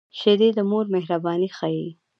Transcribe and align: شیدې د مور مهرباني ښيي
شیدې 0.19 0.49
د 0.57 0.59
مور 0.69 0.85
مهرباني 0.93 1.49
ښيي 1.57 1.87